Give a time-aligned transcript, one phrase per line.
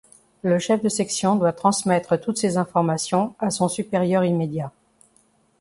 [0.41, 4.71] Le chef de section doit transmettre toutes ces informations à son supérieur immédiat.